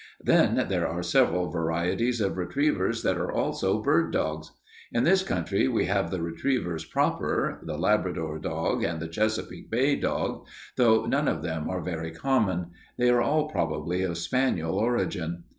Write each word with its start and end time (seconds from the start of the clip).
"Then 0.23 0.65
there 0.67 0.87
are 0.87 1.03
several 1.03 1.51
varieties 1.51 2.21
of 2.21 2.35
retrievers 2.35 3.03
that 3.03 3.17
are 3.19 3.31
also 3.31 3.83
bird 3.83 4.11
dogs. 4.11 4.49
In 4.91 5.03
this 5.03 5.21
country 5.21 5.67
we 5.67 5.85
have 5.85 6.09
the 6.09 6.23
retrievers 6.23 6.85
proper, 6.85 7.59
the 7.61 7.77
Labrador 7.77 8.39
dog, 8.39 8.83
and 8.83 8.99
the 8.99 9.07
Chesapeake 9.07 9.69
Bay 9.69 9.95
dog, 9.95 10.47
though 10.75 11.05
none 11.05 11.27
of 11.27 11.43
them 11.43 11.69
are 11.69 11.83
very 11.83 12.09
common. 12.09 12.71
They 12.97 13.11
are 13.11 13.21
all 13.21 13.47
probably 13.47 14.01
of 14.01 14.17
spaniel 14.17 14.73
origin. 14.73 15.43